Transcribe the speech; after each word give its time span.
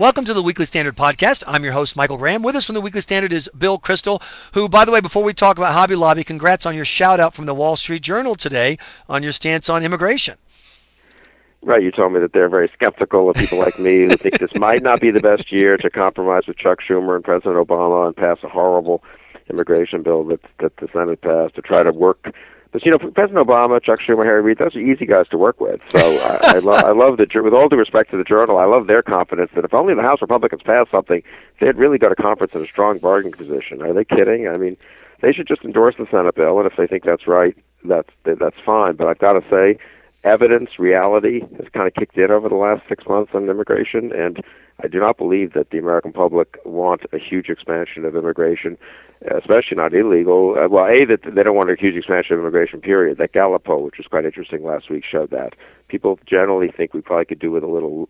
Welcome 0.00 0.24
to 0.24 0.32
the 0.32 0.40
Weekly 0.40 0.64
Standard 0.64 0.96
Podcast. 0.96 1.44
I'm 1.46 1.62
your 1.62 1.74
host, 1.74 1.94
Michael 1.94 2.16
Graham. 2.16 2.42
With 2.42 2.56
us 2.56 2.64
from 2.64 2.74
the 2.74 2.80
Weekly 2.80 3.02
Standard 3.02 3.34
is 3.34 3.50
Bill 3.58 3.78
Kristol, 3.78 4.22
who, 4.54 4.66
by 4.66 4.86
the 4.86 4.92
way, 4.92 5.02
before 5.02 5.22
we 5.22 5.34
talk 5.34 5.58
about 5.58 5.74
Hobby 5.74 5.94
Lobby, 5.94 6.24
congrats 6.24 6.64
on 6.64 6.74
your 6.74 6.86
shout 6.86 7.20
out 7.20 7.34
from 7.34 7.44
the 7.44 7.52
Wall 7.52 7.76
Street 7.76 8.00
Journal 8.00 8.34
today 8.34 8.78
on 9.10 9.22
your 9.22 9.32
stance 9.32 9.68
on 9.68 9.84
immigration. 9.84 10.38
Right, 11.60 11.82
you 11.82 11.90
told 11.90 12.14
me 12.14 12.20
that 12.20 12.32
they're 12.32 12.48
very 12.48 12.70
skeptical 12.72 13.28
of 13.28 13.36
people 13.36 13.58
like 13.58 13.78
me 13.78 14.04
who 14.04 14.16
think 14.16 14.38
this 14.38 14.54
might 14.54 14.82
not 14.82 15.02
be 15.02 15.10
the 15.10 15.20
best 15.20 15.52
year 15.52 15.76
to 15.76 15.90
compromise 15.90 16.46
with 16.46 16.56
Chuck 16.56 16.78
Schumer 16.80 17.14
and 17.14 17.22
President 17.22 17.56
Obama 17.56 18.06
and 18.06 18.16
pass 18.16 18.38
a 18.42 18.48
horrible 18.48 19.04
immigration 19.50 20.02
bill 20.02 20.24
that 20.24 20.40
that 20.60 20.74
the 20.78 20.88
Senate 20.94 21.20
passed 21.20 21.56
to 21.56 21.60
try 21.60 21.82
to 21.82 21.92
work 21.92 22.32
but 22.72 22.84
you 22.84 22.90
know, 22.90 22.98
President 22.98 23.46
Obama, 23.46 23.82
Chuck 23.82 24.00
Schumer, 24.00 24.24
Harry 24.24 24.42
Reid, 24.42 24.58
those 24.58 24.76
are 24.76 24.80
easy 24.80 25.06
guys 25.06 25.28
to 25.28 25.38
work 25.38 25.60
with. 25.60 25.80
So 25.88 25.98
uh, 25.98 26.38
I, 26.42 26.56
I 26.56 26.58
love, 26.58 26.84
I 26.84 26.90
love 26.92 27.16
the, 27.16 27.26
with 27.42 27.54
all 27.54 27.68
due 27.68 27.76
respect 27.76 28.10
to 28.12 28.16
the 28.16 28.24
Journal, 28.24 28.58
I 28.58 28.64
love 28.64 28.86
their 28.86 29.02
confidence 29.02 29.50
that 29.54 29.64
if 29.64 29.74
only 29.74 29.94
the 29.94 30.02
House 30.02 30.20
Republicans 30.20 30.62
pass 30.62 30.86
something, 30.90 31.22
they'd 31.60 31.76
really 31.76 31.98
go 31.98 32.08
to 32.08 32.14
conference 32.14 32.54
in 32.54 32.62
a 32.62 32.66
strong 32.66 32.98
bargaining 32.98 33.32
position. 33.32 33.82
Are 33.82 33.92
they 33.92 34.04
kidding? 34.04 34.46
I 34.48 34.56
mean, 34.56 34.76
they 35.20 35.32
should 35.32 35.48
just 35.48 35.64
endorse 35.64 35.96
the 35.98 36.06
Senate 36.10 36.34
bill, 36.34 36.58
and 36.58 36.70
if 36.70 36.76
they 36.76 36.86
think 36.86 37.04
that's 37.04 37.26
right, 37.26 37.56
that's 37.84 38.10
that's 38.24 38.56
fine. 38.64 38.96
But 38.96 39.08
I've 39.08 39.18
got 39.18 39.32
to 39.34 39.42
say, 39.50 39.78
evidence, 40.24 40.78
reality 40.78 41.40
has 41.58 41.68
kind 41.72 41.86
of 41.86 41.94
kicked 41.94 42.16
in 42.16 42.30
over 42.30 42.48
the 42.48 42.54
last 42.54 42.82
six 42.88 43.06
months 43.06 43.32
on 43.34 43.48
immigration, 43.48 44.12
and 44.12 44.42
I 44.82 44.88
do 44.88 44.98
not 44.98 45.18
believe 45.18 45.52
that 45.52 45.70
the 45.70 45.78
American 45.78 46.12
public 46.12 46.58
want 46.64 47.02
a 47.12 47.18
huge 47.18 47.48
expansion 47.48 48.04
of 48.04 48.16
immigration, 48.16 48.78
especially 49.22 49.76
not 49.76 49.94
illegal. 49.94 50.56
Uh, 50.58 50.68
well, 50.68 50.86
a 50.86 51.04
that 51.04 51.22
they 51.22 51.42
don't 51.42 51.56
want 51.56 51.70
a 51.70 51.76
huge 51.78 51.96
expansion 51.96 52.34
of 52.34 52.40
immigration. 52.40 52.80
Period. 52.80 53.18
That 53.18 53.32
Gallup 53.32 53.64
poll, 53.64 53.84
which 53.84 53.98
was 53.98 54.06
quite 54.06 54.24
interesting 54.24 54.64
last 54.64 54.88
week, 54.90 55.04
showed 55.04 55.30
that 55.30 55.54
people 55.88 56.18
generally 56.26 56.70
think 56.70 56.94
we 56.94 57.00
probably 57.00 57.26
could 57.26 57.38
do 57.38 57.50
with 57.50 57.62
a 57.62 57.68
little 57.68 58.08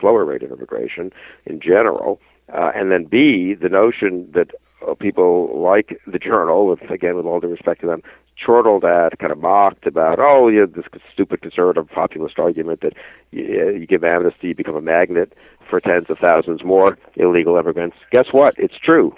slower 0.00 0.24
rate 0.24 0.42
of 0.42 0.50
immigration 0.50 1.12
in 1.46 1.60
general. 1.60 2.20
Uh, 2.52 2.72
and 2.74 2.90
then 2.90 3.04
B, 3.04 3.54
the 3.54 3.68
notion 3.68 4.28
that 4.32 4.50
people 4.98 5.60
like 5.60 6.00
the 6.06 6.18
journal, 6.18 6.66
with, 6.66 6.82
again, 6.90 7.16
with 7.16 7.26
all 7.26 7.40
due 7.40 7.48
respect 7.48 7.80
to 7.82 7.86
them, 7.86 8.02
chortled 8.36 8.84
at, 8.84 9.18
kind 9.18 9.32
of 9.32 9.38
mocked 9.38 9.86
about, 9.86 10.18
oh, 10.18 10.48
you 10.48 10.60
yeah, 10.60 10.66
this 10.66 10.86
stupid 11.12 11.42
conservative 11.42 11.88
populist 11.88 12.38
argument 12.38 12.80
that 12.80 12.94
you, 13.30 13.44
you 13.78 13.86
give 13.86 14.02
amnesty, 14.04 14.48
you 14.48 14.54
become 14.54 14.76
a 14.76 14.80
magnet 14.80 15.32
for 15.68 15.80
tens 15.80 16.08
of 16.10 16.18
thousands 16.18 16.64
more 16.64 16.98
illegal 17.16 17.56
immigrants. 17.56 17.96
Guess 18.10 18.32
what? 18.32 18.54
It's 18.58 18.78
true. 18.78 19.14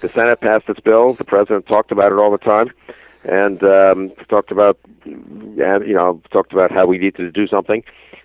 The 0.00 0.08
Senate 0.08 0.40
passed 0.40 0.68
its 0.68 0.80
bill. 0.80 1.14
The 1.14 1.24
president 1.24 1.66
talked 1.66 1.92
about 1.92 2.12
it 2.12 2.16
all 2.16 2.30
the 2.30 2.38
time, 2.38 2.70
and 3.24 3.62
um, 3.62 4.10
talked 4.28 4.50
about, 4.50 4.78
you 5.04 5.94
know, 5.94 6.20
talked 6.30 6.52
about 6.52 6.70
how 6.70 6.86
we 6.86 6.98
needed 6.98 7.16
to 7.16 7.30
do 7.30 7.46
something. 7.46 7.82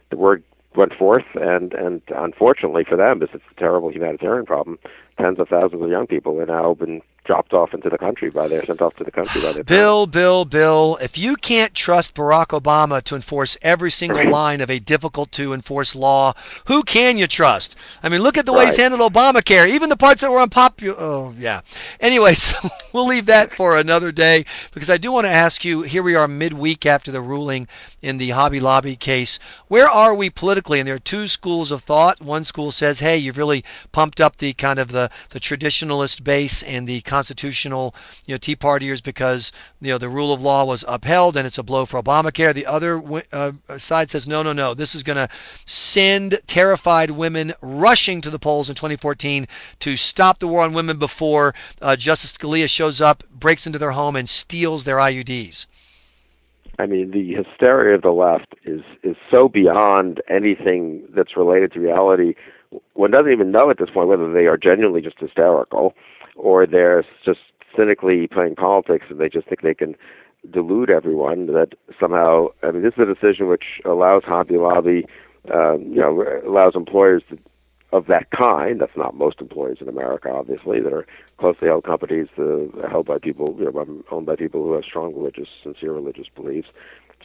The 0.09 0.17
word 0.17 0.44
went 0.75 0.93
forth, 0.93 1.25
and 1.35 1.73
and 1.73 2.02
unfortunately 2.16 2.83
for 2.88 2.97
them, 2.97 3.19
this 3.19 3.29
is 3.33 3.41
a 3.52 3.59
terrible 3.59 3.91
humanitarian 3.91 4.45
problem. 4.45 4.80
Tens 5.19 5.39
of 5.39 5.49
thousands 5.49 5.81
of 5.81 5.89
young 5.89 6.07
people 6.07 6.39
are 6.39 6.45
now 6.45 6.73
been 6.73 7.02
dropped 7.25 7.53
off 7.53 7.73
into 7.73 7.89
the 7.89 7.97
country 7.97 8.29
by 8.29 8.47
their 8.47 8.66
sent 8.66 8.81
off 8.81 8.95
to 8.95 9.03
the 9.03 9.11
country 9.11 9.41
by 9.41 9.53
their 9.53 9.63
Bill, 9.63 10.05
Bill, 10.07 10.45
Bill. 10.45 10.97
If 11.02 11.17
you 11.17 11.35
can't 11.35 11.73
trust 11.73 12.15
Barack 12.15 12.47
Obama 12.47 13.02
to 13.03 13.15
enforce 13.15 13.57
every 13.61 13.91
single 13.91 14.30
line 14.30 14.61
of 14.61 14.69
a 14.69 14.80
difficult 14.80 15.31
to 15.33 15.53
enforce 15.53 15.95
law, 15.95 16.33
who 16.65 16.83
can 16.83 17.17
you 17.17 17.27
trust? 17.27 17.75
I 18.02 18.09
mean, 18.09 18.21
look 18.21 18.38
at 18.38 18.45
the 18.45 18.53
way 18.53 18.65
he's 18.65 18.77
handled 18.77 19.13
Obamacare, 19.13 19.69
even 19.69 19.89
the 19.89 19.97
parts 19.97 20.21
that 20.21 20.31
were 20.31 20.41
unpopular. 20.41 20.95
Oh, 20.99 21.33
yeah. 21.38 21.61
Anyways, 21.99 22.53
we'll 22.93 23.07
leave 23.07 23.27
that 23.27 23.53
for 23.53 23.77
another 23.77 24.11
day 24.11 24.45
because 24.73 24.89
I 24.89 24.97
do 24.97 25.11
want 25.11 25.25
to 25.25 25.31
ask 25.31 25.63
you. 25.63 25.83
Here 25.83 26.03
we 26.03 26.15
are 26.15 26.27
midweek 26.27 26.85
after 26.85 27.11
the 27.11 27.21
ruling 27.21 27.67
in 28.02 28.17
the 28.17 28.31
Hobby 28.31 28.59
Lobby 28.59 28.95
case. 28.95 29.39
Where 29.67 29.89
are 29.89 30.13
we 30.13 30.30
politically? 30.30 30.80
And 30.80 30.87
there 30.87 30.95
are 30.95 30.99
two 30.99 31.27
schools 31.27 31.71
of 31.71 31.81
thought. 31.81 32.21
One 32.21 32.43
school 32.43 32.71
says, 32.71 32.99
"Hey, 32.99 33.17
you've 33.17 33.37
really 33.37 33.63
pumped 33.91 34.19
up 34.19 34.37
the 34.37 34.53
kind 34.53 34.80
of 34.80 34.91
the 34.91 35.09
the 35.30 35.39
traditionalist 35.39 36.23
base 36.23 36.61
and 36.63 36.87
the 36.87 37.02
constitutional, 37.14 37.94
you 38.25 38.33
know, 38.33 38.39
Tea 38.39 38.56
Partiers 38.56 39.03
because 39.03 39.52
you 39.81 39.89
know 39.89 40.00
the 40.00 40.09
rule 40.09 40.33
of 40.33 40.42
law 40.42 40.65
was 40.65 40.83
upheld 40.87 41.37
and 41.37 41.45
it's 41.45 41.60
a 41.60 41.64
blow 41.64 41.86
for 41.86 42.02
Obamacare. 42.02 42.55
The 42.55 42.65
other 42.65 42.99
uh, 43.32 43.52
side 43.77 44.10
says 44.10 44.27
no, 44.27 44.42
no, 44.42 44.52
no. 44.52 44.73
This 44.73 44.95
is 44.95 45.04
going 45.04 45.17
to 45.17 45.30
send 45.67 46.39
terrified 46.48 47.11
women 47.11 47.54
rushing 47.61 48.20
to 48.21 48.32
the 48.32 48.39
polls 48.39 48.67
in 48.67 48.73
2014 48.73 49.48
to 49.82 49.95
stop 49.95 50.39
the 50.39 50.48
war 50.48 50.64
on 50.64 50.73
women 50.73 50.98
before 50.98 51.54
uh, 51.83 51.95
Justice 51.95 52.36
Scalia 52.36 52.67
shows 52.67 52.99
up, 52.99 53.23
breaks 53.30 53.67
into 53.67 53.77
their 53.77 53.92
home, 53.92 54.16
and 54.16 54.27
steals 54.27 54.83
their 54.83 54.98
IUDs. 54.98 55.67
I 56.80 56.87
mean, 56.87 57.11
the 57.11 57.36
hysteria 57.36 57.93
of 57.93 58.02
the 58.02 58.10
left 58.10 58.55
is 58.66 58.82
is 59.04 59.16
so 59.30 59.48
beyond 59.48 60.20
anything 60.27 61.04
that's 61.16 61.37
related 61.37 61.73
to 61.73 61.80
reality. 61.80 62.33
One 62.93 63.11
doesn't 63.11 63.32
even 63.32 63.52
know 63.52 63.70
at 63.70 63.77
this 63.77 63.92
point 63.92 64.10
whether 64.10 64.33
they 64.33 64.48
are 64.48 64.58
genuinely 64.58 65.02
just 65.02 65.20
hysterical 65.20 65.93
or 66.36 66.66
they're 66.66 67.04
just 67.26 67.39
cynically 67.76 68.27
playing 68.27 68.55
politics 68.55 69.05
and 69.10 69.20
they 69.20 69.30
just 69.30 69.48
think 69.48 69.61
they 69.61 69.73
can 69.73 69.95
delude 70.52 70.89
everyone 70.89 71.48
that 71.48 71.70
somehow 71.99 72.48
I 72.61 72.71
mean 72.71 72.83
this 72.83 72.94
is 72.94 73.08
a 73.08 73.14
decision 73.14 73.48
which 73.48 73.82
allows 73.86 74.23
Hobby 74.23 74.58
Lobby 74.58 75.05
uh, 75.54 75.77
you 75.77 75.99
know 76.02 76.23
allows 76.45 76.76
employers 76.76 77.23
to, 77.30 77.38
of 77.92 78.08
that 78.08 78.30
kind 78.32 78.82
that's 78.82 78.98
not 78.98 79.16
most 79.16 79.39
employers 79.39 79.77
in 79.80 79.88
America 79.88 80.30
obviously 80.30 80.82
that 80.82 80.92
are 80.92 81.08
closely 81.38 81.67
held 81.67 81.86
companies 81.86 82.27
uh, 82.38 82.88
held 82.89 83.05
by 83.05 83.17
people 83.17 83.55
you 83.58 83.66
know 83.66 84.04
owned 84.11 84.26
by 84.26 84.36
people 84.36 84.64
who 84.64 84.73
have 84.73 84.83
strong 84.83 85.16
religious 85.16 85.48
sincere 85.64 85.93
religious 85.93 86.27
beliefs 86.36 86.67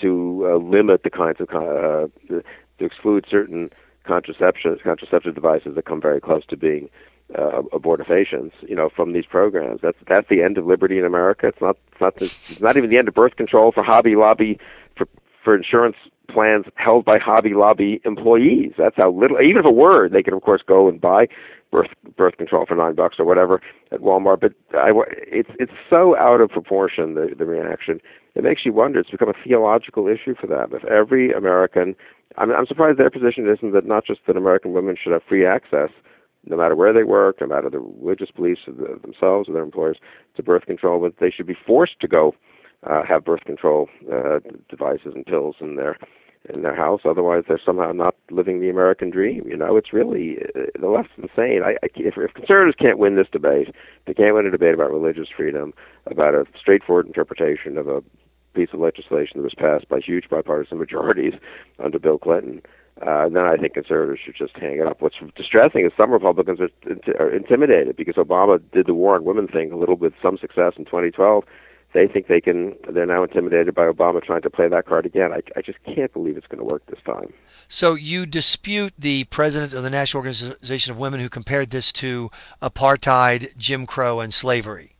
to 0.01 0.47
uh, 0.49 0.57
limit 0.57 1.03
the 1.03 1.11
kinds 1.11 1.41
of 1.41 1.49
uh, 1.51 2.07
to 2.29 2.43
exclude 2.79 3.27
certain 3.29 3.71
contraception 4.05 4.79
contraceptive 4.83 5.35
devices 5.35 5.75
that 5.75 5.85
come 5.85 6.01
very 6.01 6.21
close 6.21 6.47
to 6.47 6.57
being 6.57 6.89
uh, 7.37 7.62
abortifacients, 7.72 8.53
you 8.62 8.75
know, 8.75 8.89
from 8.94 9.12
these 9.12 9.27
programs. 9.27 9.81
That's 9.83 9.99
that's 10.06 10.28
the 10.28 10.43
end 10.43 10.59
of 10.59 10.66
liberty 10.66 10.99
in 10.99 11.05
America. 11.05 11.49
It's 11.49 11.61
not 11.61 11.77
it's 11.93 12.00
not 12.00 12.16
this, 12.16 12.50
it's 12.50 12.61
not 12.61 12.77
even 12.77 12.91
the 12.91 12.99
end 12.99 13.09
of 13.09 13.15
birth 13.15 13.37
control 13.37 13.72
for 13.72 13.83
Hobby 13.83 14.16
Lobby 14.16 14.59
for 14.97 15.06
for 15.44 15.55
insurance 15.55 15.97
plans 16.31 16.67
held 16.77 17.05
by 17.05 17.19
Hobby 17.19 17.55
Lobby 17.55 18.00
employees. 18.05 18.72
That's 18.78 18.97
how 18.97 19.11
little. 19.11 19.41
Even 19.41 19.59
if 19.59 19.67
it 19.67 19.75
were, 19.75 20.09
they 20.09 20.22
can 20.22 20.34
of 20.34 20.43
course 20.43 20.62
go 20.67 20.88
and 20.88 21.00
buy 21.00 21.28
birth 21.71 21.91
birth 22.17 22.37
control 22.38 22.65
for 22.67 22.75
nine 22.75 22.94
bucks 22.94 23.17
or 23.19 23.25
whatever 23.27 23.61
at 23.93 24.00
Walmart. 24.00 24.41
But 24.41 24.55
I, 24.75 24.93
it's 25.27 25.50
it's 25.59 25.72
so 25.91 26.17
out 26.17 26.41
of 26.41 26.50
proportion 26.50 27.15
the 27.15 27.34
the 27.37 27.44
reaction. 27.44 28.00
It 28.34 28.44
makes 28.44 28.65
you 28.65 28.72
wonder. 28.72 29.00
It's 29.00 29.11
become 29.11 29.28
a 29.28 29.44
theological 29.44 30.06
issue 30.06 30.34
for 30.41 30.47
them. 30.47 30.71
If 30.72 30.84
every 30.84 31.33
American, 31.33 31.97
I'm, 32.37 32.53
I'm 32.53 32.67
surprised 32.67 32.99
their 32.99 33.11
position 33.11 33.49
isn't 33.49 33.72
that 33.72 33.84
not 33.84 34.06
just 34.06 34.21
that 34.27 34.37
American 34.37 34.72
women 34.72 34.97
should 35.03 35.12
have 35.12 35.22
free 35.28 35.44
access 35.44 35.91
no 36.49 36.57
matter 36.57 36.75
where 36.75 36.93
they 36.93 37.05
work, 37.05 37.41
no 37.41 37.47
matter 37.47 37.71
the 37.71 37.79
religious 37.79 38.31
beliefs 38.31 38.63
of 38.67 38.77
the, 38.77 38.99
themselves 39.03 39.49
or 39.49 39.53
their 39.53 39.63
employers, 39.63 39.99
to 40.37 40.43
birth 40.43 40.67
control, 40.67 41.01
but 41.01 41.15
they 41.21 41.31
should 41.31 41.47
be 41.47 41.57
forced 41.67 42.01
to 42.01 42.09
go 42.09 42.35
uh, 42.89 43.03
have 43.07 43.25
birth 43.25 43.45
control 43.45 43.89
uh, 44.13 44.39
devices 44.69 45.13
and 45.15 45.27
pills 45.27 45.57
in 45.61 45.77
their 45.77 45.97
in 46.55 46.63
their 46.63 46.75
house. 46.75 47.01
Otherwise, 47.05 47.45
they're 47.49 47.61
somehow 47.65 47.93
not 47.93 48.15
living 48.31 48.61
the 48.61 48.71
American 48.71 49.11
dream. 49.11 49.45
You 49.47 49.57
know, 49.57 49.77
it's 49.77 49.93
really 49.93 50.39
uh, 50.55 50.67
the 50.81 50.89
left's 50.89 51.13
insane. 51.19 51.63
I, 51.65 51.73
I, 51.83 51.89
if, 51.97 52.15
if 52.17 52.35
conservatives 52.35 52.77
can't 52.81 52.99
win 52.99 53.17
this 53.17 53.27
debate, 53.31 53.75
they 54.07 54.15
can't 54.15 54.35
win 54.35 54.47
a 54.47 54.51
debate 54.51 54.75
about 54.75 54.93
religious 54.93 55.29
freedom, 55.37 55.75
about 56.07 56.35
a 56.35 56.45
straightforward 56.59 57.07
interpretation 57.07 57.77
of 57.77 57.89
a 57.89 58.03
piece 58.55 58.69
of 58.73 58.81
legislation 58.81 59.37
that 59.37 59.43
was 59.43 59.55
passed 59.57 59.89
by 59.89 59.99
huge 59.99 60.29
bipartisan 60.31 60.79
majorities 60.79 61.35
under 61.83 61.99
Bill 61.99 62.19
Clinton 62.19 62.63
uh, 63.07 63.29
then 63.29 63.45
I 63.45 63.57
think 63.57 63.75
conservatives 63.75 64.21
should 64.25 64.37
just 64.37 64.57
hang 64.57 64.79
it 64.79 64.87
up. 64.87 65.01
What's 65.01 65.17
distressing 65.37 65.85
is 65.85 65.93
some 65.97 66.11
Republicans 66.11 66.61
are, 66.61 66.71
are 67.19 67.31
intimidated 67.31 67.97
because 67.97 68.17
Obama 68.17 68.61
did 68.73 68.87
the 68.87 68.95
war 68.95 69.15
on 69.15 69.25
women 69.25 69.49
thing 69.49 69.73
a 69.73 69.77
little 69.77 69.97
with 69.97 70.15
some 70.23 70.39
success 70.39 70.75
in 70.77 70.85
2012. 70.85 71.45
They 71.95 72.07
think 72.07 72.27
they 72.27 72.41
can. 72.41 72.77
They're 72.93 73.07
now 73.07 73.23
intimidated 73.23 73.75
by 73.75 73.87
Obama 73.87 74.23
trying 74.23 74.43
to 74.43 74.51
play 74.51 74.69
that 74.69 74.85
card 74.85 75.07
again. 75.07 75.33
I, 75.33 75.41
I 75.57 75.63
just 75.63 75.79
can't 75.85 76.13
believe 76.13 76.37
it's 76.37 76.47
going 76.47 76.59
to 76.59 76.65
work 76.65 76.85
this 76.87 76.99
time. 77.07 77.33
So 77.67 77.95
you 77.95 78.27
dispute 78.27 78.93
the 78.99 79.25
president 79.25 79.73
of 79.73 79.83
the 79.83 79.91
National 79.91 80.21
Organization 80.21 80.93
of 80.93 80.99
Women 80.99 81.21
who 81.21 81.31
compared 81.31 81.71
this 81.71 81.91
to 81.94 82.31
apartheid, 82.61 83.56
Jim 83.56 83.87
Crow, 83.87 84.21
and 84.21 84.35
slavery. 84.35 84.98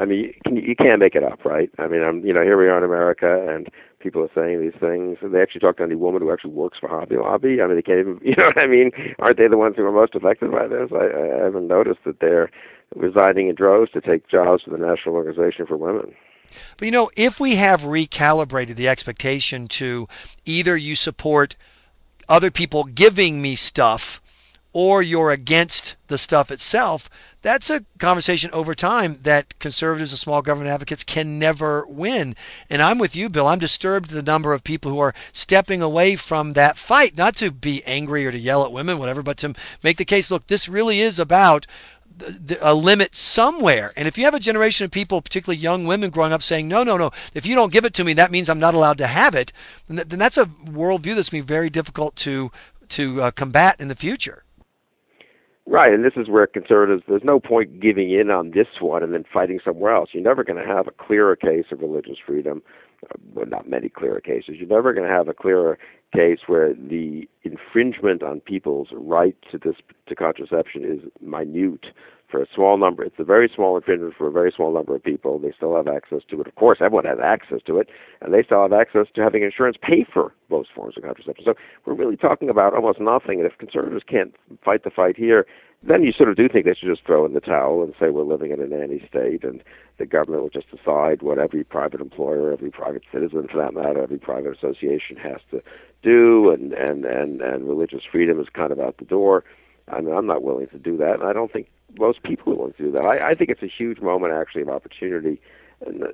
I 0.00 0.06
mean, 0.06 0.32
you 0.50 0.74
can't 0.74 0.98
make 0.98 1.14
it 1.14 1.22
up, 1.22 1.44
right? 1.44 1.70
I 1.78 1.86
mean, 1.86 2.02
I'm, 2.02 2.24
you 2.24 2.32
know, 2.32 2.42
here 2.42 2.56
we 2.56 2.68
are 2.68 2.78
in 2.78 2.84
America, 2.84 3.46
and 3.48 3.68
people 3.98 4.22
are 4.22 4.30
saying 4.34 4.60
these 4.60 4.80
things. 4.80 5.18
And 5.20 5.34
they 5.34 5.42
actually 5.42 5.60
talk 5.60 5.76
to 5.76 5.82
any 5.82 5.94
woman 5.94 6.22
who 6.22 6.32
actually 6.32 6.52
works 6.52 6.78
for 6.80 6.88
Hobby 6.88 7.16
Lobby. 7.16 7.60
I 7.60 7.66
mean, 7.66 7.76
they 7.76 7.82
can't 7.82 8.00
even, 8.00 8.20
you 8.24 8.34
know 8.38 8.46
what 8.46 8.58
I 8.58 8.66
mean? 8.66 8.92
Aren't 9.18 9.36
they 9.36 9.46
the 9.46 9.58
ones 9.58 9.74
who 9.76 9.84
are 9.84 9.92
most 9.92 10.14
affected 10.14 10.50
by 10.50 10.66
this? 10.68 10.88
I, 10.92 11.42
I 11.42 11.44
haven't 11.44 11.68
noticed 11.68 12.00
that 12.06 12.20
they're 12.20 12.50
resigning 12.96 13.48
in 13.48 13.54
droves 13.54 13.90
to 13.92 14.00
take 14.00 14.26
jobs 14.26 14.62
for 14.62 14.70
the 14.70 14.78
National 14.78 15.14
Organization 15.16 15.66
for 15.66 15.76
Women. 15.76 16.14
But 16.78 16.86
you 16.86 16.92
know, 16.92 17.10
if 17.16 17.38
we 17.38 17.56
have 17.56 17.82
recalibrated 17.82 18.76
the 18.76 18.88
expectation 18.88 19.68
to 19.68 20.08
either 20.46 20.76
you 20.76 20.96
support 20.96 21.56
other 22.28 22.50
people 22.50 22.84
giving 22.84 23.42
me 23.42 23.54
stuff 23.54 24.20
or 24.72 25.02
you're 25.02 25.30
against 25.30 25.96
the 26.06 26.18
stuff 26.18 26.50
itself, 26.50 27.10
that's 27.42 27.70
a 27.70 27.84
conversation 27.98 28.50
over 28.52 28.74
time 28.74 29.18
that 29.22 29.58
conservatives 29.58 30.12
and 30.12 30.18
small 30.18 30.42
government 30.42 30.70
advocates 30.70 31.04
can 31.04 31.38
never 31.38 31.86
win. 31.86 32.36
And 32.68 32.82
I'm 32.82 32.98
with 32.98 33.16
you, 33.16 33.28
Bill. 33.28 33.46
I'm 33.46 33.58
disturbed 33.58 34.10
the 34.10 34.22
number 34.22 34.52
of 34.52 34.64
people 34.64 34.90
who 34.90 35.00
are 35.00 35.14
stepping 35.32 35.80
away 35.82 36.16
from 36.16 36.52
that 36.52 36.76
fight, 36.76 37.16
not 37.16 37.36
to 37.36 37.50
be 37.50 37.82
angry 37.84 38.26
or 38.26 38.32
to 38.32 38.38
yell 38.38 38.64
at 38.64 38.72
women, 38.72 38.98
whatever, 38.98 39.22
but 39.22 39.38
to 39.38 39.54
make 39.82 39.96
the 39.96 40.04
case 40.04 40.30
look, 40.30 40.46
this 40.46 40.68
really 40.68 41.00
is 41.00 41.18
about 41.18 41.66
a 42.60 42.74
limit 42.74 43.14
somewhere. 43.14 43.92
And 43.96 44.06
if 44.06 44.18
you 44.18 44.24
have 44.24 44.34
a 44.34 44.40
generation 44.40 44.84
of 44.84 44.90
people, 44.90 45.22
particularly 45.22 45.58
young 45.58 45.86
women 45.86 46.10
growing 46.10 46.32
up 46.32 46.42
saying, 46.42 46.68
no, 46.68 46.82
no, 46.82 46.98
no, 46.98 47.10
if 47.34 47.46
you 47.46 47.54
don't 47.54 47.72
give 47.72 47.86
it 47.86 47.94
to 47.94 48.04
me, 48.04 48.12
that 48.14 48.30
means 48.30 48.50
I'm 48.50 48.58
not 48.58 48.74
allowed 48.74 48.98
to 48.98 49.06
have 49.06 49.34
it, 49.34 49.52
then 49.88 50.18
that's 50.18 50.36
a 50.36 50.44
worldview 50.44 51.14
that's 51.14 51.30
going 51.30 51.42
to 51.42 51.46
be 51.46 51.54
very 51.54 51.70
difficult 51.70 52.16
to, 52.16 52.50
to 52.90 53.22
uh, 53.22 53.30
combat 53.30 53.80
in 53.80 53.88
the 53.88 53.96
future. 53.96 54.44
Right, 55.66 55.92
and 55.92 56.04
this 56.04 56.14
is 56.16 56.28
where 56.28 56.46
conservatives, 56.46 57.04
there's 57.06 57.22
no 57.22 57.38
point 57.38 57.80
giving 57.80 58.10
in 58.10 58.30
on 58.30 58.50
this 58.50 58.66
one 58.80 59.02
and 59.02 59.12
then 59.12 59.24
fighting 59.32 59.60
somewhere 59.64 59.94
else. 59.94 60.10
You're 60.12 60.22
never 60.22 60.42
going 60.42 60.60
to 60.60 60.66
have 60.66 60.88
a 60.88 60.90
clearer 60.90 61.36
case 61.36 61.66
of 61.70 61.80
religious 61.80 62.16
freedom. 62.24 62.62
Uh, 63.04 63.14
well, 63.34 63.46
not 63.46 63.68
many 63.68 63.88
clearer 63.88 64.20
cases. 64.20 64.56
You're 64.58 64.68
never 64.68 64.92
going 64.92 65.06
to 65.06 65.14
have 65.14 65.28
a 65.28 65.34
clearer 65.34 65.78
case 66.14 66.40
where 66.46 66.74
the 66.74 67.28
infringement 67.44 68.22
on 68.22 68.40
people's 68.40 68.88
right 68.92 69.36
to 69.52 69.58
this 69.58 69.76
to 70.08 70.14
contraception 70.14 70.84
is 70.84 71.08
minute 71.20 71.86
for 72.30 72.42
a 72.42 72.46
small 72.54 72.78
number. 72.78 73.02
It's 73.02 73.18
a 73.18 73.24
very 73.24 73.50
small 73.54 73.76
infringement 73.76 74.14
for 74.16 74.28
a 74.28 74.30
very 74.30 74.52
small 74.54 74.72
number 74.72 74.94
of 74.94 75.02
people. 75.02 75.38
They 75.38 75.52
still 75.56 75.76
have 75.76 75.88
access 75.88 76.20
to 76.30 76.40
it. 76.40 76.46
Of 76.46 76.54
course, 76.54 76.78
everyone 76.80 77.04
has 77.04 77.18
access 77.22 77.60
to 77.66 77.78
it, 77.78 77.88
and 78.20 78.32
they 78.32 78.42
still 78.42 78.62
have 78.62 78.72
access 78.72 79.06
to 79.14 79.22
having 79.22 79.42
insurance 79.42 79.76
pay 79.80 80.06
for 80.12 80.32
most 80.48 80.70
forms 80.74 80.96
of 80.96 81.02
contraception. 81.02 81.44
So 81.44 81.54
we're 81.84 81.94
really 81.94 82.16
talking 82.16 82.48
about 82.48 82.74
almost 82.74 83.00
nothing. 83.00 83.40
And 83.40 83.46
if 83.46 83.58
conservatives 83.58 84.04
can't 84.06 84.34
fight 84.64 84.84
the 84.84 84.90
fight 84.90 85.16
here, 85.16 85.46
then 85.82 86.02
you 86.02 86.12
sort 86.12 86.28
of 86.28 86.36
do 86.36 86.48
think 86.48 86.66
they 86.66 86.74
should 86.74 86.90
just 86.90 87.06
throw 87.06 87.24
in 87.24 87.32
the 87.32 87.40
towel 87.40 87.82
and 87.82 87.94
say 87.98 88.10
we're 88.10 88.22
living 88.22 88.50
in 88.50 88.60
a 88.60 88.66
nanny 88.66 89.02
state 89.08 89.44
and 89.44 89.62
the 89.98 90.04
government 90.04 90.42
will 90.42 90.50
just 90.50 90.70
decide 90.70 91.22
what 91.22 91.38
every 91.38 91.64
private 91.64 92.02
employer, 92.02 92.52
every 92.52 92.70
private 92.70 93.02
citizen 93.10 93.48
for 93.50 93.56
that 93.56 93.72
matter, 93.72 94.02
every 94.02 94.18
private 94.18 94.54
association 94.56 95.16
has 95.16 95.40
to 95.50 95.62
do 96.02 96.50
and, 96.50 96.74
and, 96.74 97.06
and, 97.06 97.40
and 97.40 97.66
religious 97.66 98.02
freedom 98.10 98.38
is 98.38 98.48
kind 98.52 98.72
of 98.72 98.80
out 98.80 98.98
the 98.98 99.06
door. 99.06 99.42
I 99.88 100.00
mean, 100.00 100.14
I'm 100.14 100.26
not 100.26 100.42
willing 100.42 100.68
to 100.68 100.78
do 100.78 100.96
that, 100.98 101.14
and 101.14 101.24
I 101.24 101.32
don't 101.32 101.52
think 101.52 101.68
most 101.98 102.22
people 102.22 102.70
to 102.70 102.82
do 102.82 102.92
that. 102.92 103.04
I, 103.04 103.30
I 103.30 103.34
think 103.34 103.50
it's 103.50 103.62
a 103.62 103.68
huge 103.68 104.00
moment, 104.00 104.32
actually, 104.32 104.62
of 104.62 104.68
opportunity, 104.68 105.40
and 105.84 106.04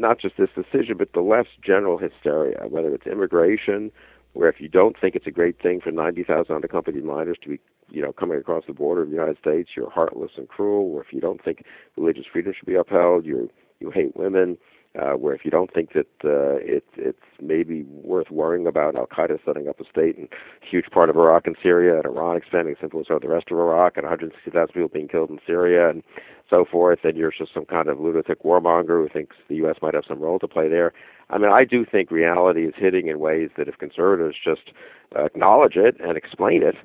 not 0.00 0.18
just 0.20 0.36
this 0.36 0.50
decision, 0.54 0.96
but 0.98 1.12
the 1.12 1.20
left's 1.20 1.52
general 1.62 1.98
hysteria, 1.98 2.66
whether 2.68 2.94
it's 2.94 3.06
immigration, 3.06 3.90
where 4.34 4.48
if 4.48 4.60
you 4.60 4.68
don't 4.68 4.98
think 5.00 5.14
it's 5.14 5.26
a 5.26 5.30
great 5.30 5.60
thing 5.60 5.80
for 5.80 5.90
90,000 5.90 6.54
unaccompanied 6.54 7.04
minors 7.04 7.38
to 7.42 7.48
be, 7.48 7.60
you 7.88 8.02
know, 8.02 8.12
coming 8.12 8.38
across 8.38 8.64
the 8.66 8.74
border 8.74 9.02
of 9.02 9.08
the 9.08 9.14
United 9.14 9.38
States, 9.38 9.70
you're 9.74 9.90
heartless 9.90 10.32
and 10.36 10.48
cruel. 10.48 10.94
Or 10.94 11.02
if 11.02 11.12
you 11.12 11.20
don't 11.20 11.42
think 11.42 11.64
religious 11.96 12.26
freedom 12.30 12.52
should 12.56 12.66
be 12.66 12.74
upheld, 12.74 13.24
you 13.24 13.50
you 13.80 13.90
hate 13.90 14.16
women 14.16 14.58
uh, 15.00 15.12
where 15.12 15.34
if 15.34 15.44
you 15.44 15.50
don't 15.50 15.72
think 15.72 15.92
that 15.92 16.06
uh, 16.24 16.56
it, 16.56 16.84
it's 16.96 17.18
maybe 17.40 17.84
worth 17.84 18.30
worrying 18.30 18.66
about 18.66 18.96
Al 18.96 19.06
Qaeda 19.06 19.38
setting 19.44 19.68
up 19.68 19.80
a 19.80 19.84
state 19.84 20.16
in 20.16 20.24
a 20.24 20.66
huge 20.68 20.86
part 20.90 21.10
of 21.10 21.16
Iraq 21.16 21.46
and 21.46 21.56
Syria, 21.62 21.96
and 21.96 22.06
Iran 22.06 22.36
expanding 22.36 22.72
its 22.72 22.82
influence 22.82 23.08
over 23.10 23.20
the 23.20 23.28
rest 23.28 23.50
of 23.50 23.58
Iraq, 23.58 23.96
and 23.96 24.04
160,000 24.04 24.72
people 24.72 24.88
being 24.88 25.08
killed 25.08 25.30
in 25.30 25.38
Syria, 25.46 25.90
and 25.90 26.02
so 26.48 26.64
forth, 26.64 27.00
then 27.02 27.16
you're 27.16 27.32
just 27.36 27.52
some 27.52 27.64
kind 27.64 27.88
of 27.88 28.00
lunatic 28.00 28.42
warmonger 28.42 29.02
who 29.02 29.08
thinks 29.12 29.36
the 29.48 29.56
U.S. 29.56 29.76
might 29.82 29.94
have 29.94 30.04
some 30.06 30.20
role 30.20 30.38
to 30.38 30.48
play 30.48 30.68
there. 30.68 30.92
I 31.28 31.38
mean, 31.38 31.50
I 31.50 31.64
do 31.64 31.84
think 31.84 32.10
reality 32.10 32.66
is 32.66 32.74
hitting 32.76 33.08
in 33.08 33.18
ways 33.18 33.50
that 33.56 33.68
if 33.68 33.78
conservatives 33.78 34.36
just 34.42 34.70
acknowledge 35.16 35.76
it 35.76 35.96
and 36.00 36.16
explain 36.16 36.62
it, 36.62 36.76
uh, 36.76 36.80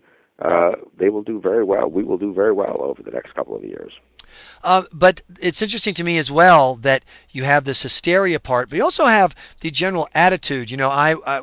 they 0.97 1.09
will 1.09 1.23
do 1.23 1.39
very 1.39 1.63
well. 1.63 1.89
We 1.89 2.03
will 2.03 2.17
do 2.17 2.33
very 2.33 2.53
well 2.53 2.77
over 2.81 3.01
the 3.03 3.11
next 3.11 3.33
couple 3.33 3.55
of 3.55 3.63
years. 3.63 3.93
Uh, 4.63 4.83
but 4.93 5.21
it's 5.41 5.61
interesting 5.61 5.93
to 5.95 6.03
me 6.03 6.17
as 6.17 6.31
well 6.31 6.75
that 6.75 7.03
you 7.31 7.43
have 7.43 7.63
this 7.63 7.81
hysteria 7.81 8.39
part, 8.39 8.69
but 8.69 8.77
you 8.77 8.83
also 8.83 9.05
have 9.05 9.35
the 9.59 9.71
general 9.71 10.07
attitude. 10.13 10.71
You 10.71 10.77
know, 10.77 10.89
I, 10.89 11.15
I 11.25 11.41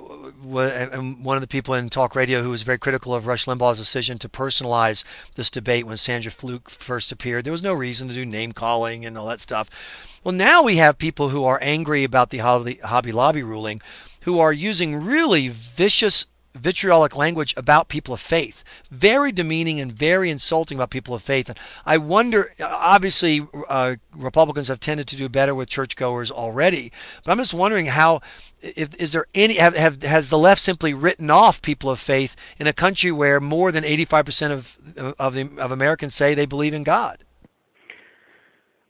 am 0.95 1.23
one 1.23 1.37
of 1.37 1.41
the 1.43 1.49
people 1.49 1.75
in 1.75 1.91
talk 1.91 2.15
radio 2.15 2.43
who 2.43 2.51
was 2.51 2.63
very 2.63 2.79
critical 2.79 3.15
of 3.15 3.27
Rush 3.27 3.45
Limbaugh's 3.47 3.79
decision 3.79 4.19
to 4.19 4.29
personalize 4.29 5.05
this 5.35 5.51
debate 5.51 5.85
when 5.85 5.97
Sandra 5.97 6.31
Fluke 6.31 6.71
first 6.71 7.13
appeared. 7.13 7.45
There 7.45 7.53
was 7.53 7.63
no 7.63 7.75
reason 7.75 8.09
to 8.09 8.15
do 8.15 8.25
name 8.25 8.53
calling 8.53 9.05
and 9.05 9.19
all 9.19 9.27
that 9.27 9.41
stuff. 9.41 10.21
Well, 10.25 10.35
now 10.35 10.63
we 10.63 10.77
have 10.77 10.97
people 10.99 11.29
who 11.29 11.45
are 11.45 11.59
angry 11.61 12.05
about 12.05 12.31
the 12.31 12.39
Hobby 12.39 13.13
Lobby 13.13 13.43
ruling 13.43 13.81
who 14.23 14.41
are 14.41 14.53
using 14.53 15.05
really 15.05 15.49
vicious 15.49 16.27
vitriolic 16.59 17.17
language 17.17 17.55
about 17.57 17.89
people 17.89 18.15
of 18.15 18.21
faith, 18.21 18.65
very 18.91 19.33
demeaning 19.33 19.81
and 19.81 19.93
very 19.93 20.31
insulting 20.31 20.79
about 20.79 20.91
people 20.91 21.15
of 21.15 21.23
faith. 21.23 21.49
And 21.49 21.59
I 21.87 21.99
wonder, 21.99 22.53
obviously, 22.61 23.47
uh, 23.69 23.97
Republicans 24.15 24.69
have 24.69 24.81
tended 24.81 25.09
to 25.09 25.17
do 25.17 25.29
better 25.29 25.55
with 25.55 25.69
churchgoers 25.69 26.31
already, 26.31 26.93
but 27.25 27.33
I'm 27.33 27.39
just 27.39 27.55
wondering 27.55 27.87
how, 27.87 28.21
if, 28.61 28.95
is 29.01 29.13
there 29.13 29.27
any, 29.35 29.55
have, 29.55 29.77
have, 29.77 30.03
has 30.03 30.29
the 30.29 30.39
left 30.39 30.61
simply 30.61 30.95
written 30.95 31.31
off 31.31 31.63
people 31.63 31.91
of 31.91 31.99
faith 31.99 32.37
in 32.59 32.67
a 32.67 32.73
country 32.73 33.13
where 33.13 33.41
more 33.41 33.73
than 33.73 33.85
85% 33.85 34.51
of, 34.51 35.15
of, 35.19 35.35
the, 35.35 35.51
of 35.59 35.73
Americans 35.73 36.15
say 36.15 36.35
they 36.35 36.47
believe 36.47 36.75
in 36.75 36.83
God? 36.83 37.25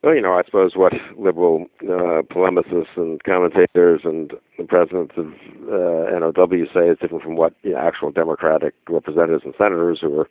Well, 0.02 0.14
you 0.14 0.22
know, 0.22 0.34
I 0.34 0.42
suppose 0.44 0.72
what 0.76 0.92
liberal 1.16 1.66
uh, 1.82 2.22
polemicists 2.22 2.96
and 2.96 3.22
commentators 3.24 4.02
and 4.04 4.32
the 4.56 4.64
presidents 4.64 5.14
of 5.16 5.26
uh, 5.26 6.18
NOW 6.18 6.64
say 6.72 6.88
is 6.88 6.98
different 7.00 7.24
from 7.24 7.36
what 7.36 7.52
you 7.62 7.72
know, 7.72 7.78
actual 7.78 8.12
Democratic 8.12 8.74
representatives 8.88 9.42
and 9.44 9.54
senators 9.58 9.98
who 10.00 10.20
are 10.20 10.28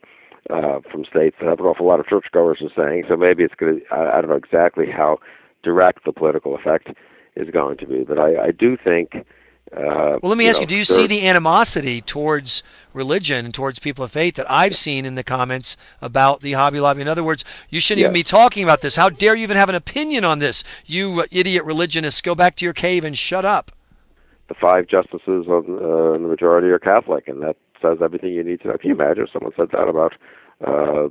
uh, 0.50 0.80
from 0.90 1.04
states 1.04 1.36
that 1.40 1.48
have 1.48 1.60
an 1.60 1.66
awful 1.66 1.86
lot 1.86 2.00
of 2.00 2.06
churchgoers 2.06 2.62
are 2.62 2.72
saying. 2.74 3.04
So 3.08 3.16
maybe 3.16 3.42
it's 3.42 3.54
going 3.54 3.80
to, 3.80 3.94
I, 3.94 4.20
don't 4.20 4.30
know 4.30 4.36
exactly 4.36 4.86
how 4.90 5.18
direct 5.62 6.04
the 6.04 6.12
political 6.12 6.54
effect 6.54 6.88
is 7.36 7.50
going 7.50 7.76
to 7.78 7.86
be, 7.86 8.04
but 8.04 8.18
I, 8.18 8.46
I 8.46 8.50
do 8.52 8.76
think 8.82 9.26
uh, 9.76 10.18
well, 10.22 10.30
let 10.30 10.38
me 10.38 10.44
you 10.44 10.50
ask 10.50 10.58
know, 10.58 10.62
you: 10.62 10.66
Do 10.66 10.76
you 10.76 10.84
see 10.84 11.06
the 11.06 11.26
animosity 11.26 12.00
towards 12.00 12.62
religion 12.92 13.44
and 13.44 13.52
towards 13.52 13.78
people 13.78 14.04
of 14.04 14.10
faith 14.10 14.34
that 14.36 14.50
I've 14.50 14.74
seen 14.74 15.04
in 15.04 15.14
the 15.14 15.24
comments 15.24 15.76
about 16.00 16.40
the 16.40 16.52
Hobby 16.52 16.80
Lobby? 16.80 17.02
In 17.02 17.08
other 17.08 17.24
words, 17.24 17.44
you 17.68 17.80
shouldn't 17.80 18.00
yes. 18.00 18.06
even 18.06 18.14
be 18.14 18.22
talking 18.22 18.64
about 18.64 18.80
this. 18.80 18.96
How 18.96 19.08
dare 19.08 19.34
you 19.34 19.42
even 19.42 19.56
have 19.56 19.68
an 19.68 19.74
opinion 19.74 20.24
on 20.24 20.38
this? 20.38 20.64
You 20.86 21.24
idiot 21.30 21.64
religionists, 21.64 22.20
go 22.20 22.34
back 22.34 22.56
to 22.56 22.64
your 22.64 22.74
cave 22.74 23.04
and 23.04 23.16
shut 23.16 23.44
up. 23.44 23.70
The 24.48 24.54
five 24.54 24.86
justices 24.86 25.46
of 25.48 25.64
uh, 25.64 26.12
the 26.12 26.26
majority 26.28 26.68
are 26.68 26.78
Catholic, 26.78 27.28
and 27.28 27.42
that 27.42 27.56
says 27.82 27.98
everything 28.02 28.32
you 28.32 28.42
need 28.42 28.60
to 28.62 28.68
know. 28.68 28.78
Can 28.78 28.88
you 28.88 28.94
imagine 28.94 29.24
if 29.24 29.30
someone 29.32 29.52
said 29.56 29.68
that 29.72 29.88
about 29.88 30.14
uh, 30.66 31.08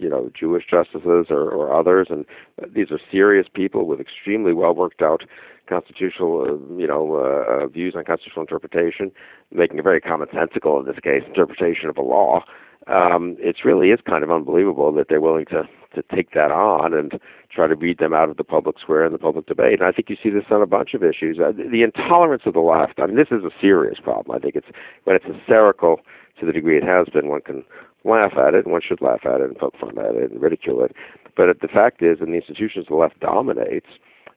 you 0.00 0.08
know, 0.08 0.30
Jewish 0.38 0.64
justices 0.70 1.26
or, 1.28 1.50
or 1.50 1.78
others, 1.78 2.06
and 2.08 2.24
these 2.72 2.90
are 2.90 3.00
serious 3.10 3.46
people 3.52 3.86
with 3.86 4.00
extremely 4.00 4.54
well 4.54 4.74
worked 4.74 5.02
out 5.02 5.22
constitutional, 5.68 6.42
uh, 6.42 6.76
you 6.76 6.86
know, 6.86 7.16
uh, 7.16 7.64
uh, 7.64 7.66
views 7.66 7.94
on 7.96 8.04
constitutional 8.04 8.42
interpretation, 8.42 9.10
making 9.52 9.78
a 9.78 9.82
very 9.82 10.00
commonsensical, 10.00 10.80
in 10.80 10.86
this 10.86 11.00
case, 11.02 11.22
interpretation 11.26 11.88
of 11.88 11.96
a 11.96 12.02
law. 12.02 12.44
Um, 12.86 13.36
it 13.38 13.56
really 13.64 13.88
is 13.88 14.00
kind 14.06 14.22
of 14.22 14.30
unbelievable 14.30 14.92
that 14.92 15.06
they're 15.08 15.20
willing 15.20 15.46
to 15.46 15.62
to 15.94 16.02
take 16.14 16.32
that 16.32 16.50
on 16.50 16.92
and 16.92 17.20
try 17.54 17.68
to 17.68 17.76
beat 17.76 18.00
them 18.00 18.12
out 18.12 18.28
of 18.28 18.36
the 18.36 18.42
public 18.42 18.80
square 18.80 19.04
and 19.04 19.14
the 19.14 19.18
public 19.18 19.46
debate. 19.46 19.78
And 19.78 19.84
I 19.88 19.92
think 19.92 20.10
you 20.10 20.16
see 20.20 20.28
this 20.28 20.42
on 20.50 20.60
a 20.60 20.66
bunch 20.66 20.92
of 20.92 21.04
issues. 21.04 21.38
Uh, 21.38 21.52
the 21.52 21.82
intolerance 21.82 22.42
of 22.46 22.52
the 22.54 22.60
left. 22.60 22.98
I 22.98 23.06
mean, 23.06 23.16
this 23.16 23.30
is 23.30 23.44
a 23.44 23.54
serious 23.60 23.98
problem. 24.02 24.36
I 24.36 24.40
think 24.40 24.56
it's 24.56 24.66
when 25.04 25.14
it's 25.14 25.24
hysterical 25.24 26.00
to 26.40 26.46
the 26.46 26.52
degree 26.52 26.76
it 26.76 26.84
has 26.84 27.06
been. 27.12 27.28
One 27.28 27.42
can 27.42 27.64
laugh 28.04 28.32
at 28.36 28.54
it, 28.54 28.66
one 28.66 28.82
should 28.86 29.00
laugh 29.00 29.24
at 29.24 29.40
it 29.40 29.48
and 29.48 29.56
poke 29.56 29.76
fun 29.80 29.98
at 29.98 30.14
it 30.14 30.30
and 30.30 30.42
ridicule 30.42 30.84
it. 30.84 30.94
But 31.36 31.60
the 31.60 31.68
fact 31.68 32.02
is, 32.02 32.18
in 32.20 32.30
the 32.30 32.36
institutions 32.36 32.86
the 32.88 32.96
left 32.96 33.20
dominates, 33.20 33.86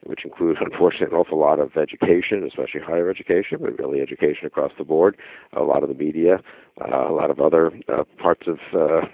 which 0.04 0.24
includes, 0.24 0.60
unfortunately, 0.62 1.08
an 1.08 1.20
awful 1.20 1.40
lot 1.40 1.60
of 1.60 1.76
education, 1.76 2.44
especially 2.48 2.82
higher 2.82 3.10
education, 3.10 3.58
but 3.62 3.78
really 3.78 4.02
education 4.02 4.46
across 4.46 4.72
the 4.78 4.84
board, 4.84 5.18
a 5.54 5.64
lot 5.64 5.84
of 5.84 5.90
the 5.90 5.96
media, 5.96 6.40
uh, 6.82 7.10
a 7.10 7.14
lot 7.14 7.32
of 7.32 7.40
other 7.40 7.72
uh, 7.90 8.04
parts 8.22 8.48
of 8.48 8.60
uh, 8.74 9.06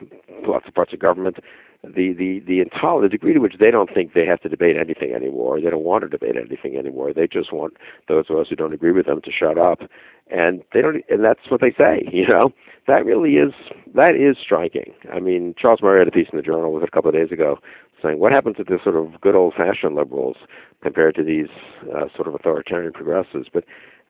lots 0.48 0.68
of 0.68 0.74
parts 0.74 0.94
of 0.94 1.00
government. 1.00 1.38
The 1.84 2.13
the 2.13 2.42
the 2.48 2.62
entire 2.62 3.02
the 3.02 3.10
degree 3.10 3.34
to 3.34 3.40
which 3.40 3.56
they 3.60 3.70
don't 3.70 3.94
think 3.94 4.13
they 4.13 4.25
have 4.25 4.40
to 4.42 4.50
debate 4.50 4.78
anything 4.78 5.13
anymore, 5.13 5.60
they 5.60 5.70
don't 5.70 5.84
want 5.84 6.04
to 6.04 6.08
debate 6.08 6.36
anything 6.38 6.78
anymore. 6.78 7.12
They 7.13 7.28
just 7.28 7.52
want 7.52 7.74
those 8.08 8.25
of 8.30 8.38
us 8.38 8.48
who 8.50 8.56
don't 8.56 8.74
agree 8.74 8.94
with 8.94 9.06
them 9.06 9.20
to 9.22 9.32
shut 9.32 9.58
up, 9.58 9.80
and 10.32 10.63
they 10.74 10.82
don't. 10.82 11.04
And 11.10 11.25
that's 11.25 11.42
what 11.50 11.60
they 11.62 11.72
say. 11.78 12.08
You 12.13 12.28
know, 12.28 12.52
that 12.88 13.06
really 13.06 13.34
is 13.34 13.52
that 13.96 14.16
is 14.16 14.38
striking. 14.42 14.94
I 15.12 15.20
mean, 15.20 15.56
Charles 15.60 15.82
Murray 15.82 16.00
had 16.00 16.08
a 16.08 16.12
piece 16.12 16.28
in 16.32 16.38
the 16.38 16.44
Journal 16.44 16.82
a 16.82 16.90
couple 16.90 17.10
of 17.10 17.16
days 17.16 17.32
ago 17.34 17.60
saying, 18.03 18.19
what 18.19 18.31
happens 18.31 18.57
to 18.57 18.63
the 18.63 18.77
sort 18.83 18.95
of 18.95 19.19
good 19.22 19.36
old-fashioned 19.36 19.95
liberals 19.95 20.38
compared 20.81 21.15
to 21.15 21.24
these 21.24 21.48
uh, 21.95 22.05
sort 22.15 22.27
of 22.27 22.36
authoritarian 22.36 22.91
progressives? 22.91 23.48
But 23.51 23.63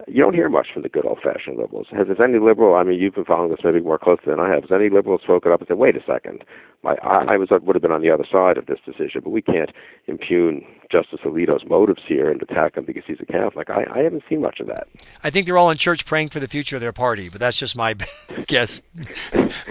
you 0.08 0.22
don't 0.22 0.34
hear 0.34 0.50
much 0.50 0.68
from 0.74 0.84
the 0.84 0.90
good 0.90 1.06
old-fashioned 1.06 1.58
liberals. 1.58 1.88
Has, 1.92 2.08
has 2.08 2.18
any 2.24 2.40
liberal? 2.40 2.76
I 2.76 2.84
mean, 2.84 3.00
you've 3.00 3.16
been 3.16 3.26
following 3.26 3.52
this 3.52 3.60
maybe 3.64 3.80
more 3.80 3.98
closely 3.98 4.26
than 4.28 4.40
I 4.40 4.50
have. 4.50 4.64
Has 4.64 4.72
any 4.72 4.90
liberal 4.90 5.20
spoken 5.20 5.52
up 5.52 5.60
and 5.62 5.68
said, 5.68 5.78
"Wait 5.78 5.96
a 5.96 6.04
second, 6.06 6.44
my, 6.84 6.96
I, 7.02 7.34
I 7.34 7.38
was 7.38 7.50
would 7.50 7.76
have 7.76 7.82
been 7.82 7.92
on 7.92 8.02
the 8.02 8.10
other 8.10 8.26
side 8.30 8.58
of 8.58 8.66
this 8.66 8.80
decision, 8.86 9.22
but 9.24 9.30
we 9.30 9.42
can't 9.42 9.72
impugn 10.08 10.66
Justice 10.92 11.22
Alito's 11.24 11.64
motives 11.68 12.02
here 12.06 12.30
and 12.30 12.42
attack 12.42 12.76
him 12.76 12.84
because 12.86 13.04
he's 13.08 13.20
a 13.22 13.26
Catholic. 13.26 13.70
I, 13.70 13.86
I 13.94 14.00
haven't 14.00 14.24
seen 14.30 14.42
much 14.42 14.60
of 14.60 14.68
that. 14.68 14.88
I 15.24 15.30
think 15.30 15.48
they're 15.48 15.58
all 15.58 15.72
in 15.72 15.78
church 15.78 16.06
praying 16.06 16.30
for 16.30 16.40
the 16.40 16.48
future 16.48 16.76
of 16.76 16.82
their 16.82 16.92
party, 16.92 17.30
but 17.30 17.40
that's 17.40 17.58
just 17.58 17.76
my 17.76 17.94
guess. 18.48 18.82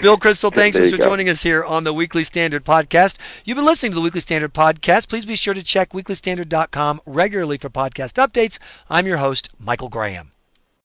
Bill 0.00 0.16
Kristol, 0.16 0.50
thanks 0.54 0.78
for 0.78 0.96
go. 0.96 1.04
joining 1.04 1.28
us 1.28 1.42
here 1.42 1.62
on 1.62 1.84
the 1.84 1.92
Weekly 1.92 2.24
Standard 2.24 2.64
podcast. 2.64 3.18
You've 3.44 3.56
been 3.56 3.66
listening 3.66 3.92
to 3.92 3.96
the 3.96 4.02
Weekly 4.02 4.20
Standard 4.20 4.54
podcast. 4.54 5.08
Please 5.08 5.26
be 5.26 5.36
sure 5.36 5.54
to 5.54 5.62
check 5.62 5.90
weeklystandard.com 5.90 7.02
regularly 7.04 7.58
for 7.58 7.68
podcast 7.68 8.14
updates. 8.14 8.58
I'm 8.88 9.06
your 9.06 9.18
host, 9.18 9.50
Michael 9.60 9.90
Graham. 9.90 10.21